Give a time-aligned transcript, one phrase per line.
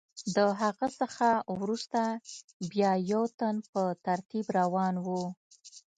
[0.35, 1.29] له هغه څخه
[1.59, 2.01] وروسته
[2.71, 5.07] بیا یو تن په ترتیب روان و.